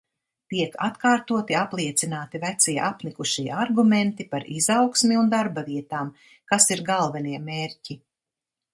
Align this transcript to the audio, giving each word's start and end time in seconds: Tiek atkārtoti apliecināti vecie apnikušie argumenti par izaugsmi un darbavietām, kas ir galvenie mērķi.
Tiek 0.51 0.77
atkārtoti 0.85 1.57
apliecināti 1.59 2.41
vecie 2.47 2.75
apnikušie 2.87 3.47
argumenti 3.67 4.29
par 4.33 4.49
izaugsmi 4.57 5.23
un 5.23 5.33
darbavietām, 5.37 6.13
kas 6.55 6.71
ir 6.79 6.87
galvenie 6.93 7.47
mērķi. 7.53 8.05